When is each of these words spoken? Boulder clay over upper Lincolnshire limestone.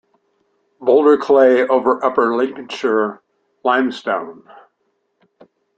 Boulder 0.79 1.15
clay 1.15 1.61
over 1.67 2.03
upper 2.03 2.35
Lincolnshire 2.35 3.21
limestone. 3.63 4.49